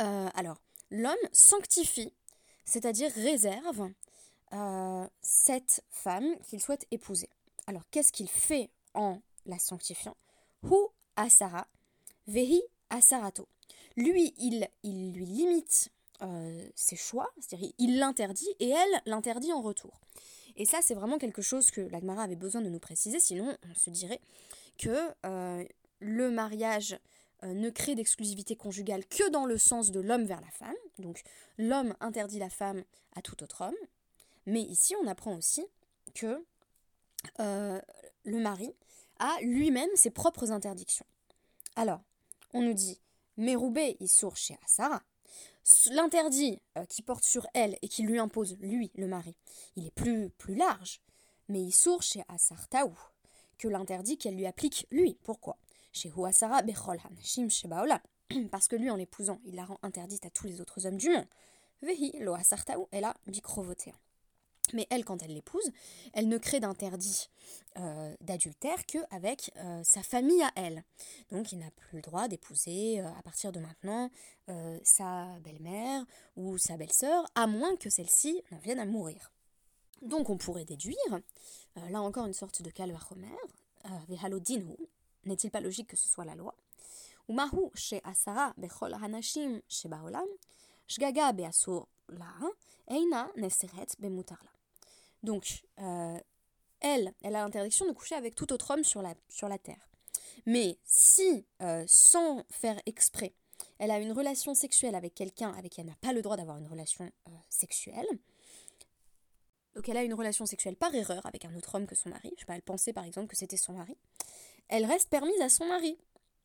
euh, 0.00 0.28
Alors, 0.34 0.60
l'homme 0.90 1.14
sanctifie, 1.32 2.12
c'est-à-dire 2.64 3.10
réserve 3.14 3.90
euh, 4.52 5.06
cette 5.22 5.82
femme 5.90 6.36
qu'il 6.48 6.60
souhaite 6.60 6.86
épouser. 6.90 7.28
Alors, 7.66 7.82
qu'est-ce 7.90 8.12
qu'il 8.12 8.28
fait 8.28 8.70
en 8.94 9.20
la 9.46 9.58
sanctifiant? 9.58 10.16
Hu 10.64 10.76
asara, 11.16 11.66
vehi 12.26 12.62
asarato. 12.90 13.48
Lui, 13.96 14.34
il, 14.38 14.68
il 14.82 15.12
lui 15.12 15.26
limite 15.26 15.90
euh, 16.22 16.68
ses 16.74 16.96
choix, 16.96 17.30
c'est-à-dire 17.40 17.72
il 17.78 17.98
l'interdit 17.98 18.48
et 18.58 18.68
elle 18.68 19.02
l'interdit 19.06 19.52
en 19.52 19.62
retour. 19.62 20.00
Et 20.56 20.66
ça, 20.66 20.80
c'est 20.82 20.94
vraiment 20.94 21.18
quelque 21.18 21.42
chose 21.42 21.70
que 21.70 21.80
l'Agmara 21.80 22.24
avait 22.24 22.36
besoin 22.36 22.60
de 22.60 22.68
nous 22.68 22.78
préciser, 22.78 23.20
sinon 23.20 23.56
on 23.70 23.74
se 23.74 23.88
dirait 23.88 24.20
que 24.80 25.14
euh, 25.26 25.62
le 26.00 26.30
mariage 26.30 26.98
euh, 27.42 27.52
ne 27.52 27.68
crée 27.68 27.94
d'exclusivité 27.94 28.56
conjugale 28.56 29.04
que 29.06 29.28
dans 29.28 29.44
le 29.44 29.58
sens 29.58 29.90
de 29.90 30.00
l'homme 30.00 30.24
vers 30.24 30.40
la 30.40 30.50
femme. 30.50 30.74
Donc 30.98 31.22
l'homme 31.58 31.94
interdit 32.00 32.38
la 32.38 32.48
femme 32.48 32.82
à 33.14 33.20
tout 33.20 33.42
autre 33.42 33.62
homme. 33.62 33.76
Mais 34.46 34.62
ici, 34.62 34.94
on 35.02 35.06
apprend 35.06 35.36
aussi 35.36 35.66
que 36.14 36.42
euh, 37.40 37.80
le 38.24 38.38
mari 38.38 38.74
a 39.18 39.36
lui-même 39.42 39.90
ses 39.94 40.10
propres 40.10 40.50
interdictions. 40.50 41.06
Alors, 41.76 42.00
on 42.54 42.62
nous 42.62 42.72
dit, 42.72 42.98
Meroubé, 43.36 43.98
il 44.00 44.08
sourd 44.08 44.36
chez 44.36 44.56
Asara. 44.64 45.02
L'interdit 45.90 46.60
qui 46.88 47.02
porte 47.02 47.22
sur 47.22 47.46
elle 47.52 47.76
et 47.82 47.88
qui 47.88 48.02
lui 48.02 48.18
impose, 48.18 48.56
lui, 48.60 48.90
le 48.94 49.06
mari, 49.06 49.36
il 49.76 49.86
est 49.86 49.94
plus, 49.94 50.30
plus 50.30 50.54
large. 50.54 51.00
Mais 51.48 51.60
il 51.60 51.72
sourd 51.72 52.02
chez 52.02 52.24
Asar 52.28 52.66
Taou 52.68 52.96
que 53.60 53.68
l'interdit 53.68 54.16
qu'elle 54.16 54.36
lui 54.36 54.46
applique 54.46 54.86
lui. 54.90 55.18
Pourquoi? 55.22 55.58
Parce 58.50 58.68
que 58.68 58.76
lui, 58.76 58.90
en 58.90 58.96
l'épousant, 58.96 59.38
il 59.44 59.54
la 59.54 59.64
rend 59.64 59.78
interdite 59.82 60.24
à 60.24 60.30
tous 60.30 60.46
les 60.46 60.60
autres 60.60 60.86
hommes 60.86 60.96
du 60.96 61.10
monde. 61.10 61.26
Vehi 61.82 62.12
lo 62.20 62.36
elle 62.92 63.04
a 63.04 63.14
Mais 64.72 64.86
elle, 64.90 65.04
quand 65.04 65.22
elle 65.22 65.34
l'épouse, 65.34 65.72
elle 66.12 66.28
ne 66.28 66.38
crée 66.38 66.60
d'interdit 66.60 67.28
euh, 67.78 68.14
d'adultère 68.20 68.86
qu'avec 68.86 69.50
euh, 69.56 69.80
sa 69.84 70.02
famille 70.02 70.42
à 70.42 70.52
elle. 70.54 70.84
Donc 71.30 71.52
il 71.52 71.58
n'a 71.58 71.70
plus 71.70 71.96
le 71.96 72.02
droit 72.02 72.28
d'épouser 72.28 73.00
euh, 73.00 73.08
à 73.18 73.22
partir 73.22 73.52
de 73.52 73.60
maintenant 73.60 74.10
sa 74.82 75.38
belle-mère 75.44 76.04
ou 76.34 76.58
sa 76.58 76.76
belle-sœur, 76.76 77.24
à 77.36 77.46
moins 77.46 77.76
que 77.76 77.88
celle-ci 77.88 78.42
n'en 78.50 78.58
vienne 78.58 78.80
à 78.80 78.84
mourir. 78.84 79.30
Donc 80.02 80.30
on 80.30 80.38
pourrait 80.38 80.64
déduire, 80.64 80.96
euh, 81.12 81.88
là 81.90 82.00
encore 82.00 82.26
une 82.26 82.32
sorte 82.32 82.62
de 82.62 82.70
calvachomer, 82.70 83.28
euh, 83.86 84.68
n'est-il 85.24 85.50
pas 85.50 85.60
logique 85.60 85.88
que 85.88 85.96
ce 85.96 86.08
soit 86.08 86.24
la 86.24 86.34
loi? 86.34 86.54
Umahu 87.28 87.70
she 87.74 87.96
asara 88.02 88.54
bechol 88.56 88.94
hanashim 88.94 89.60
shebaolam, 89.68 90.26
shgaga 90.88 91.32
beasur 91.32 91.86
la, 92.08 92.32
eina 92.88 93.30
neseret 93.36 93.88
bemutarla. 93.98 94.50
Donc, 95.22 95.62
euh, 95.78 96.18
elle, 96.80 97.12
elle 97.22 97.36
a 97.36 97.42
l'interdiction 97.42 97.86
de 97.86 97.92
coucher 97.92 98.14
avec 98.14 98.34
tout 98.34 98.50
autre 98.54 98.70
homme 98.70 98.84
sur 98.84 99.02
la, 99.02 99.14
sur 99.28 99.48
la 99.48 99.58
terre. 99.58 99.90
Mais 100.46 100.78
si, 100.84 101.44
sans 101.86 102.42
faire 102.48 102.80
exprès, 102.86 103.34
elle 103.78 103.90
a 103.90 103.98
une 103.98 104.12
relation 104.12 104.54
sexuelle 104.54 104.94
avec 104.94 105.14
quelqu'un 105.14 105.52
avec 105.52 105.72
qui 105.72 105.82
elle 105.82 105.88
n'a 105.88 105.96
pas 105.96 106.14
le 106.14 106.22
droit 106.22 106.38
d'avoir 106.38 106.56
une 106.56 106.66
relation 106.66 107.12
sexuelle, 107.50 108.06
donc 109.74 109.88
elle 109.88 109.96
a 109.96 110.02
une 110.02 110.14
relation 110.14 110.46
sexuelle 110.46 110.76
par 110.76 110.94
erreur 110.94 111.24
avec 111.26 111.44
un 111.44 111.54
autre 111.54 111.74
homme 111.74 111.86
que 111.86 111.94
son 111.94 112.08
mari, 112.08 112.32
je 112.36 112.40
sais 112.40 112.46
pas, 112.46 112.54
elle 112.54 112.62
pensait 112.62 112.92
par 112.92 113.04
exemple 113.04 113.28
que 113.28 113.36
c'était 113.36 113.56
son 113.56 113.74
mari, 113.74 113.96
elle 114.68 114.84
reste 114.84 115.08
permise 115.08 115.40
à 115.40 115.48
son 115.48 115.66
mari. 115.66 115.98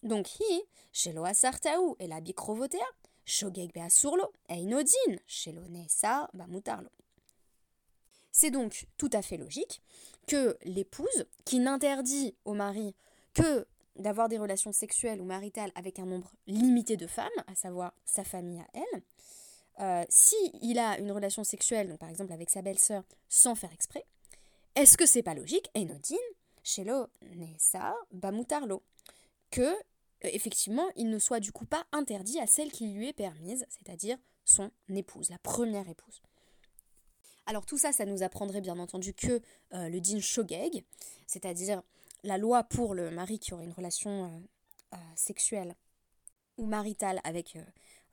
Donc 0.03 0.39
hi, 0.39 0.63
shelo 0.91 1.25
asartaou 1.25 1.96
et 2.00 2.08
la 2.08 2.22
bikrovotea, 2.22 2.86
shogeg 3.25 3.74
beasurlo, 3.74 4.32
einodin, 4.50 5.17
shelo 5.25 5.62
bamutarlo. 6.34 6.89
C'est 8.32 8.51
donc 8.51 8.88
tout 8.98 9.10
à 9.13 9.22
fait 9.22 9.38
logique 9.38 9.82
que 10.27 10.58
l'épouse, 10.63 11.25
qui 11.46 11.60
n'interdit 11.60 12.36
au 12.44 12.53
mari 12.53 12.94
que 13.34 13.65
d'avoir 13.96 14.27
des 14.27 14.38
relations 14.38 14.74
sexuelles 14.74 15.22
ou 15.22 15.25
maritales 15.25 15.72
avec 15.75 16.00
un 16.00 16.05
nombre 16.05 16.34
limité 16.46 16.98
de 16.98 17.08
femmes, 17.08 17.29
à 17.48 17.55
savoir 17.55 17.94
sa 18.03 18.24
famille 18.24 18.60
à 18.60 18.67
elle, 18.74 19.01
euh, 19.79 20.05
si 20.10 20.36
il 20.62 20.79
a 20.79 20.98
une 21.00 21.12
relation 21.12 21.44
sexuelle, 21.44 21.89
donc 21.89 22.00
par 22.00 22.10
exemple 22.10 22.32
avec 22.32 22.50
sa 22.50 22.62
belle-sœur, 22.62 23.03
sans 23.27 23.55
faire 23.55 23.74
exprès, 23.74 24.05
est-ce 24.75 24.98
que 24.98 25.05
c'est 25.05 25.24
pas 25.24 25.34
logique 25.34 25.70
Enodin, 25.75 26.15
Shelo, 26.63 27.08
Nessa, 27.36 27.96
Bamutarlo, 28.12 28.84
que 29.51 29.62
euh, 29.62 29.74
effectivement 30.24 30.88
il 30.96 31.10
ne 31.10 31.20
soit 31.20 31.41
du 31.41 31.51
coup 31.51 31.65
pas 31.65 31.86
interdit 31.91 32.39
à 32.39 32.48
celle 32.48 32.72
qui 32.72 32.88
lui 32.88 33.10
est 33.10 33.13
permise, 33.13 33.65
c'est-à-dire 33.70 34.17
son 34.46 34.72
épouse, 34.89 35.29
la 35.29 35.39
première 35.39 35.89
épouse. 35.89 36.22
Alors 37.46 37.65
tout 37.65 37.77
ça, 37.77 37.91
ça 37.91 38.05
nous 38.05 38.24
apprendrait 38.24 38.62
bien 38.62 38.79
entendu 38.79 39.13
que 39.13 39.41
euh, 39.74 39.89
le 39.89 40.00
din 40.00 40.22
shogeg, 40.22 40.86
c'est-à-dire 41.27 41.84
la 42.24 42.38
loi 42.38 42.63
pour 42.63 42.96
le 42.96 43.12
mari 43.12 43.39
qui 43.39 43.53
aurait 43.53 43.65
une 43.65 43.74
relation 43.74 44.41
sexuelle 45.15 45.75
ou 46.58 46.65
maritale 46.65 47.20
avec 47.25 47.58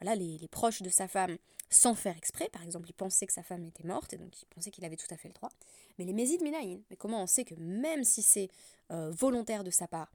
les, 0.02 0.48
proches 0.48 0.82
de 0.82 0.90
sa 0.90 1.08
femme 1.08 1.36
sans 1.70 1.94
faire 1.94 2.16
exprès. 2.16 2.48
Par 2.50 2.62
exemple, 2.62 2.88
il 2.88 2.92
pensait 2.94 3.26
que 3.26 3.32
sa 3.32 3.42
femme 3.42 3.64
était 3.64 3.84
morte 3.84 4.12
et 4.12 4.18
donc 4.18 4.40
il 4.40 4.46
pensait 4.46 4.70
qu'il 4.70 4.84
avait 4.84 4.96
tout 4.96 5.12
à 5.12 5.16
fait 5.16 5.28
le 5.28 5.34
droit. 5.34 5.50
Mais 5.98 6.04
les 6.04 6.12
Mésides 6.12 6.42
Minaïn, 6.42 6.80
mais 6.90 6.96
comment 6.96 7.22
on 7.22 7.26
sait 7.26 7.44
que 7.44 7.54
même 7.54 8.04
si 8.04 8.22
c'est 8.22 8.48
euh, 8.90 9.10
volontaire 9.10 9.64
de 9.64 9.70
sa 9.70 9.88
part, 9.88 10.12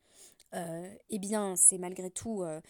euh, 0.53 0.93
eh 1.09 1.19
bien 1.19 1.55
c'est 1.55 1.77
malgré 1.77 2.09
tout 2.09 2.43
euh, 2.43 2.61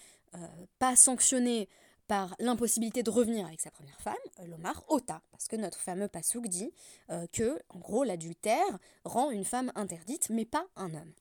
pas 0.80 0.96
sanctionné 0.96 1.70
par 2.08 2.36
l'impossibilité 2.40 3.04
de 3.04 3.10
revenir 3.10 3.46
avec 3.46 3.60
sa 3.60 3.70
première 3.70 4.00
femme, 4.00 4.16
l'Omar 4.46 4.82
Ota, 4.88 5.22
parce 5.32 5.50
que 5.50 5.58
notre 5.58 5.82
fameux 5.82 6.08
Passouk 6.08 6.48
dit 6.48 6.72
que, 7.34 7.60
en 7.68 7.80
gros, 7.80 8.06
l'adultère 8.06 8.80
rend 9.04 9.30
une 9.30 9.44
femme 9.44 9.74
interdite, 9.76 10.30
mais 10.30 10.46
pas 10.46 10.66
un 10.78 10.94
homme. 10.94 11.12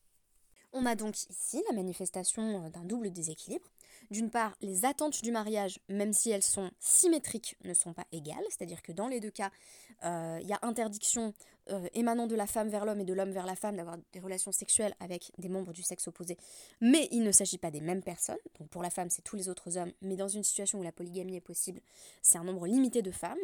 On 0.79 0.85
a 0.85 0.95
donc 0.95 1.17
ici 1.31 1.63
la 1.71 1.75
manifestation 1.75 2.69
d'un 2.69 2.85
double 2.85 3.11
déséquilibre. 3.11 3.65
D'une 4.11 4.29
part, 4.29 4.55
les 4.61 4.85
attentes 4.85 5.23
du 5.23 5.33
mariage, 5.33 5.81
même 5.89 6.13
si 6.13 6.29
elles 6.29 6.43
sont 6.43 6.71
symétriques, 6.81 7.57
ne 7.65 7.73
sont 7.73 7.95
pas 7.95 8.05
égales, 8.13 8.45
c'est-à-dire 8.51 8.83
que 8.83 8.93
dans 8.93 9.09
les 9.09 9.19
deux 9.19 9.31
cas, 9.31 9.51
euh, 10.05 10.39
il 10.43 10.47
y 10.47 10.53
a 10.53 10.59
interdiction 10.61 11.33
euh, 11.71 11.89
émanant 11.95 12.27
de 12.27 12.35
la 12.35 12.47
femme 12.47 12.69
vers 12.69 12.85
l'homme 12.85 13.01
et 13.01 13.07
de 13.07 13.15
l'homme 13.15 13.31
vers 13.31 13.47
la 13.47 13.57
femme 13.57 13.77
d'avoir 13.77 13.97
des 14.13 14.21
relations 14.21 14.53
sexuelles 14.53 14.95
avec 15.01 15.33
des 15.39 15.49
membres 15.49 15.73
du 15.73 15.83
sexe 15.83 16.09
opposé, 16.09 16.37
mais 16.83 17.09
il 17.11 17.23
ne 17.23 17.33
s'agit 17.33 17.57
pas 17.57 17.71
des 17.71 17.81
mêmes 17.81 18.03
personnes, 18.03 18.37
donc 18.61 18.69
pour 18.69 18.83
la 18.83 18.91
femme 18.91 19.09
c'est 19.09 19.23
tous 19.23 19.37
les 19.37 19.49
autres 19.49 19.79
hommes, 19.79 19.93
mais 20.03 20.17
dans 20.17 20.29
une 20.29 20.45
situation 20.45 20.79
où 20.79 20.83
la 20.83 20.93
polygamie 20.93 21.37
est 21.37 21.41
possible, 21.41 21.81
c'est 22.21 22.37
un 22.37 22.45
nombre 22.45 22.67
limité 22.67 23.01
de 23.01 23.11
femmes 23.11 23.39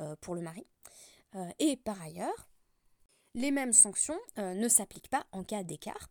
euh, 0.00 0.16
pour 0.22 0.34
le 0.34 0.40
mari. 0.40 0.64
et 1.58 1.76
par 1.76 2.00
ailleurs, 2.00 2.48
les 3.34 3.50
mêmes 3.50 3.74
sanctions 3.74 4.18
ne 4.38 4.68
s'appliquent 4.68 5.10
pas 5.10 5.26
en 5.32 5.44
cas 5.44 5.62
d'écart 5.62 6.08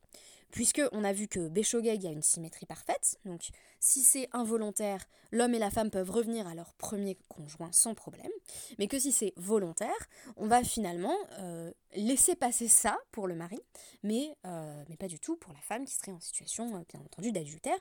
puisque 0.52 0.82
on 0.92 1.04
a 1.04 1.14
vu 1.14 1.28
que 1.28 1.48
Béchogeg 1.48 2.06
a 2.06 2.12
une 2.12 2.22
symétrie 2.22 2.66
parfaite, 2.66 3.20
donc 3.26 3.50
si 3.80 4.02
c'est 4.02 4.30
involontaire, 4.32 5.06
l'homme 5.32 5.54
et 5.54 5.60
la 5.60 5.70
femme 5.70 5.90
peuvent 5.90 6.10
revenir 6.10 6.48
à 6.48 6.56
leur 6.56 6.74
premier 6.74 7.18
conjoint 7.28 7.72
sans 7.72 7.94
problème, 7.94 8.32
mais 8.80 8.88
que 8.88 9.00
si 9.00 9.12
c'est 9.12 9.34
volontaire, 9.38 10.08
on 10.36 10.48
va 10.48 10.64
finalement 10.64 11.16
euh, 11.40 11.72
laisser 11.96 12.36
passer 12.36 12.68
ça 12.68 12.98
pour 13.12 13.28
le 13.28 13.36
mari, 13.36 13.60
mais, 14.04 14.36
euh, 14.46 14.84
mais 14.90 14.98
pas 14.98 15.08
du 15.08 15.20
tout 15.20 15.36
pour 15.36 15.54
la 15.54 15.62
femme 15.62 15.86
qui 15.86 15.94
serait 15.94 16.12
en 16.12 16.20
situation, 16.20 16.76
euh, 16.76 16.84
bien 16.90 17.02
entendu, 17.02 17.32
d'adultère, 17.32 17.78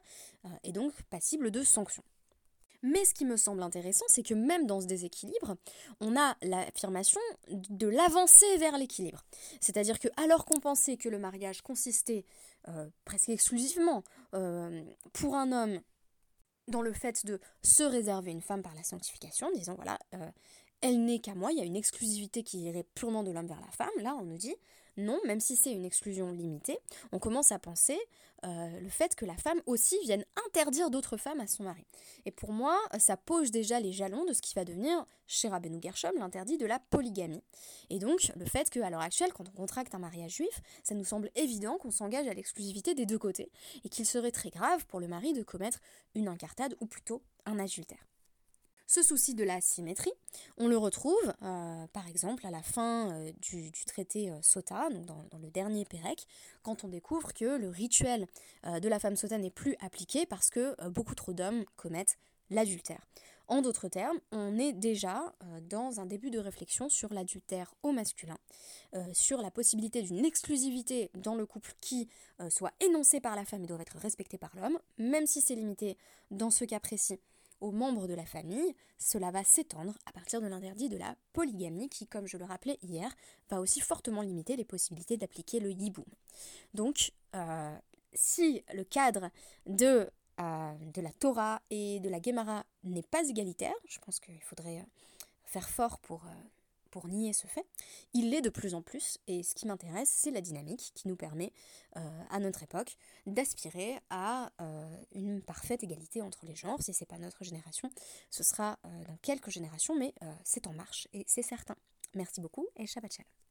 et 0.63 0.73
donc 0.73 0.93
passible 1.11 1.51
de 1.51 1.63
sanctions. 1.63 2.05
Mais 2.87 3.05
ce 3.05 3.15
qui 3.15 3.25
me 3.25 3.37
semble 3.37 3.63
intéressant, 3.63 4.05
c'est 4.09 4.23
que 4.23 4.35
même 4.35 4.67
dans 4.67 4.81
ce 4.81 4.87
déséquilibre, 4.87 5.57
on 6.01 6.17
a 6.17 6.37
l'affirmation 6.43 7.21
de 7.51 7.89
l'avancée 7.89 8.57
vers 8.59 8.79
l'équilibre. 8.79 9.25
C'est-à-dire 9.61 9.99
que 9.99 10.09
alors 10.17 10.45
qu'on 10.45 10.61
pensait 10.61 10.97
que 10.97 11.09
le 11.09 11.19
mariage 11.19 11.63
consistait 11.63 12.25
euh, 12.69 12.89
presque 13.05 13.29
exclusivement 13.31 14.05
euh, 14.35 14.85
pour 15.13 15.35
un 15.35 15.51
homme 15.51 15.81
dans 16.69 16.83
le 16.83 16.93
fait 16.93 17.27
de 17.27 17.41
se 17.63 17.83
réserver 17.83 18.31
une 18.31 18.43
femme 18.43 18.63
par 18.63 18.75
la 18.75 18.85
sanctification, 18.85 19.51
disant 19.53 19.75
voilà, 19.75 19.99
euh, 20.15 20.31
elle 20.81 21.05
n'est 21.05 21.19
qu'à 21.19 21.35
moi, 21.35 21.51
il 21.51 21.59
y 21.59 21.63
a 21.63 21.65
une 21.65 21.77
exclusivité 21.77 22.45
qui 22.45 22.61
irait 22.63 22.87
purement 22.95 23.25
de 23.25 23.33
l'homme 23.33 23.47
vers 23.49 23.61
la 23.61 23.71
femme, 23.73 23.91
là 23.99 24.15
on 24.15 24.25
nous 24.25 24.39
dit 24.39 24.55
Non, 24.97 25.21
même 25.27 25.41
si 25.41 25.57
c'est 25.57 25.73
une 25.73 25.85
exclusion 25.85 26.31
limitée, 26.31 26.79
on 27.13 27.19
commence 27.19 27.53
à 27.53 27.59
penser 27.59 27.99
euh, 28.45 28.81
le 28.81 28.89
fait 28.89 29.15
que 29.15 29.25
la 29.25 29.37
femme 29.37 29.61
aussi 29.67 29.99
vienne 30.05 30.25
interdire 30.47 30.91
d'autres 30.91 31.17
femmes 31.17 31.41
à 31.41 31.47
son 31.47 31.65
mari. 31.65 31.85
Et 32.25 32.31
pour 32.31 32.53
moi, 32.53 32.79
ça 32.99 33.17
pose 33.17 33.51
déjà 33.51 33.79
les 33.81 33.93
jalons 33.93 34.25
de 34.25 34.33
ce 34.33 34.41
qui 34.41 34.55
va 34.55 34.65
devenir, 34.65 35.05
chez 35.27 35.49
Rabbeinu 35.49 35.81
Gershom, 35.83 36.13
l'interdit 36.19 36.57
de 36.57 36.67
la 36.67 36.79
polygamie. 36.79 37.43
Et 37.91 37.99
donc, 37.99 38.33
le 38.37 38.47
fait 38.47 38.71
qu'à 38.71 38.89
l'heure 38.89 39.01
actuelle, 39.01 39.33
quand 39.33 39.49
on 39.49 39.57
contracte 39.57 39.95
un 39.95 39.99
mariage 39.99 40.37
juif, 40.37 40.63
ça 40.83 40.95
nous 40.95 41.05
semble 41.05 41.31
évident 41.35 41.77
qu'on 41.79 41.91
s'engage 41.91 42.29
à 42.29 42.35
l'exclusivité 42.35 42.95
des 42.95 43.07
deux 43.07 43.19
côtés, 43.19 43.51
et 43.85 43.89
qu'il 43.89 44.07
serait 44.07 44.33
très 44.33 44.51
grave 44.51 44.87
pour 44.87 45.01
le 45.01 45.09
mari 45.09 45.33
de 45.33 45.43
commettre 45.43 45.81
une 46.15 46.29
incartade, 46.29 46.77
ou 46.81 46.87
plutôt 46.87 47.23
un 47.45 47.59
adultère. 47.59 48.07
Ce 48.89 49.03
souci 49.03 49.35
de 49.35 49.43
la 49.43 49.61
symétrie, 49.61 50.13
on 50.59 50.69
le 50.69 50.77
retrouve 50.77 51.35
euh, 51.43 51.87
par 51.89 52.07
exemple 52.07 52.47
à 52.47 52.53
la 52.53 52.63
fin 52.63 53.11
euh, 53.11 53.33
du, 53.41 53.73
traité 53.85 54.31
euh, 54.31 54.39
Sota, 54.43 54.89
donc 54.91 55.29
dans, 55.29 55.39
le 55.39 55.51
dernier 55.51 55.85
Pérec, 55.85 56.25
quand 56.63 56.85
on 56.85 56.89
découvre 56.89 57.35
que 57.35 57.59
le 57.59 57.69
rituel 57.69 58.27
de 58.65 58.89
la 58.89 59.01
femme 59.01 59.17
Sota 59.17 59.39
n'est 59.39 59.51
plus 59.51 59.77
appliqué 59.81 60.25
parce 60.25 60.51
que 60.51 60.77
beaucoup 60.89 61.15
trop 61.15 61.33
d'hommes 61.33 61.65
commettent 61.77 62.17
l'adultère. 62.51 63.05
En 63.49 63.61
d'autres 63.61 63.89
termes, 63.89 64.19
on 64.33 64.59
est 64.59 64.73
déjà 64.73 65.35
dans 65.63 66.01
un 66.01 66.07
début 66.07 66.31
de 66.31 66.39
réflexion 66.39 66.89
sur 66.89 67.13
l'adultère 67.13 67.75
au 67.85 67.93
masculin, 67.93 68.39
sur 69.13 69.41
la 69.41 69.53
possibilité 69.53 70.03
d'une 70.03 70.25
exclusivité 70.25 71.11
dans 71.15 71.37
le 71.37 71.47
couple 71.47 71.73
qui 71.81 72.09
soit 72.49 72.73
énoncée 72.81 73.21
par 73.21 73.37
la 73.37 73.45
femme 73.45 73.63
et 73.63 73.67
doit 73.67 73.81
être 73.81 73.99
respectée 73.99 74.39
par 74.39 74.55
l'homme, 74.57 74.79
même 74.99 75.27
si 75.27 75.41
c'est 75.41 75.55
limité 75.55 75.97
dans 76.31 76.51
ce 76.51 76.65
cas 76.65 76.81
précis 76.81 77.21
aux 77.61 77.73
membres 77.73 78.07
de 78.07 78.15
la 78.15 78.27
famille, 78.27 78.75
cela 78.99 79.31
va 79.31 79.45
s'étendre 79.45 79.95
à 80.07 80.13
partir 80.13 80.41
de 80.41 80.47
l'interdit 80.47 80.89
de 80.89 80.97
la 80.97 81.17
polygamie 81.33 81.89
qui, 81.89 82.07
comme 82.07 82.27
je 82.27 82.37
le 82.37 82.45
rappelais 82.45 82.79
hier, 82.83 83.15
va 83.51 83.61
aussi 83.61 83.81
fortement 83.81 84.23
limiter 84.23 84.57
les 84.57 84.65
possibilités 84.65 85.17
d'appliquer 85.17 85.61
le 85.61 85.71
yiboum. 85.71 86.05
Donc, 86.75 87.13
euh, 87.35 87.77
si 88.13 88.63
le 88.75 88.85
cadre 88.85 89.31
de, 89.67 90.11
euh, 90.41 90.75
de 90.95 91.01
la 91.01 91.13
Torah 91.13 91.63
et 91.71 92.01
de 92.01 92.09
la 92.09 92.21
Gemara 92.21 92.65
n'est 92.85 93.03
pas 93.03 93.29
égalitaire, 93.29 93.75
je 93.87 93.99
pense 93.99 94.21
qu'il 94.21 94.43
faudrait 94.43 94.85
faire 95.45 95.69
fort 95.69 95.99
pour, 95.99 96.25
euh, 96.25 96.31
pour 96.97 97.09
nier 97.09 97.35
ce 97.35 97.47
fait, 97.47 97.67
il 98.15 98.31
l'est 98.31 98.41
de 98.41 98.49
plus 98.49 98.75
en 98.75 98.81
plus, 98.81 99.19
et 99.27 99.43
ce 99.43 99.55
qui 99.55 99.67
m'intéresse, 99.67 100.09
c'est 100.09 100.31
la 100.31 100.41
dynamique 100.41 100.93
qui 100.95 101.09
nous 101.09 101.17
permet, 101.17 101.53
euh, 101.99 102.23
à 102.31 102.41
notre 102.41 102.63
époque, 102.63 102.97
d'aspirer 103.27 103.99
à 104.09 104.51
euh, 104.63 104.97
une 105.13 105.43
parfaite 105.43 105.83
égalité 105.83 106.23
entre 106.23 106.47
les 106.47 106.55
genres. 106.55 106.81
Si 106.81 106.95
ce 106.95 107.03
n'est 107.05 107.07
pas 107.07 107.19
notre 107.19 107.45
génération, 107.45 107.91
ce 108.31 108.43
sera 108.43 108.79
euh, 108.87 109.05
dans 109.05 109.19
quelques 109.19 109.51
générations, 109.51 109.95
mais 109.95 110.15
c'est 110.43 110.67
en 110.67 110.73
marche, 110.73 111.07
et 111.13 111.25
c'est 111.27 111.43
certain. 111.43 111.77
Merci 112.15 112.41
beaucoup, 112.41 112.67
et 112.77 112.87
Shabbat 112.87 113.13
Shalom. 113.13 113.46